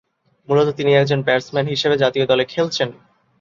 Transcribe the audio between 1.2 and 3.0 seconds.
Batsman হিসেবে জাতীয় দলে খেলছেন।